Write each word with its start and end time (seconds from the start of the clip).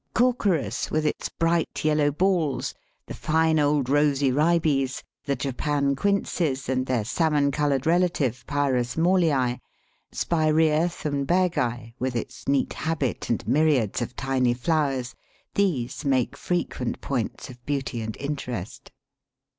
Corchorus, 0.15 0.89
with 0.89 1.05
its 1.05 1.29
bright 1.29 1.85
yellow 1.85 2.09
balls, 2.09 2.73
the 3.05 3.13
fine 3.13 3.59
old 3.59 3.87
rosy 3.87 4.31
Ribes, 4.31 5.03
the 5.25 5.35
Japan 5.35 5.95
Quinces 5.95 6.67
and 6.67 6.87
their 6.87 7.05
salmon 7.05 7.51
coloured 7.51 7.85
relative 7.85 8.43
Pyrus 8.47 8.95
Mauleii, 8.97 9.59
Spiræa 10.11 10.89
Thunbergi, 10.91 11.93
with 11.99 12.15
its 12.15 12.47
neat 12.47 12.73
habit 12.73 13.29
and 13.29 13.47
myriads 13.47 14.01
of 14.01 14.15
tiny 14.15 14.55
flowers, 14.55 15.13
these 15.53 16.03
make 16.03 16.35
frequent 16.35 16.99
points 17.01 17.51
of 17.51 17.63
beauty 17.67 18.01
and 18.01 18.17
interest. 18.17 18.91